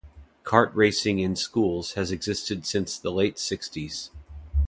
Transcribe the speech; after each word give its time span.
Kart 0.43 0.71
racing 0.73 1.19
in 1.19 1.35
schools 1.35 1.93
has 1.93 2.11
existed 2.11 2.65
since 2.65 2.97
the 2.97 3.11
late 3.11 3.37
sixties. 3.37 4.09